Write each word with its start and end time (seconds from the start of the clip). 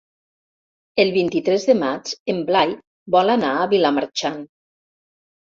El 1.03 1.11
vint-i-tres 1.17 1.65
de 1.71 1.75
maig 1.81 2.15
en 2.33 2.41
Blai 2.49 2.73
vol 3.17 3.35
anar 3.35 3.53
a 3.61 3.69
Vilamarxant. 3.77 4.43